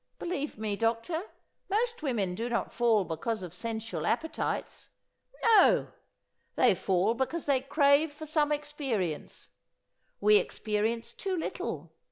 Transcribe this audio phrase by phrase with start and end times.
[0.17, 1.25] Believe me, doctor,
[1.69, 4.89] most women do not fall because of sensual appetites.
[5.43, 5.89] No!
[6.55, 9.49] they fall because they crave for some experience.
[10.19, 11.91] We experience too little.